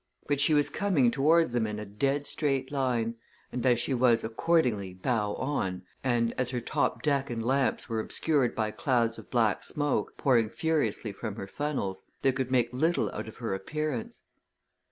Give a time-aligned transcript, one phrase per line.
[0.25, 3.17] But she was coming towards them in a dead straight line,
[3.51, 7.99] and as she was accordingly bow on, and as her top deck and lamps were
[7.99, 13.11] obscured by clouds of black smoke, pouring furiously from her funnels, they could make little
[13.11, 14.23] out of her appearance.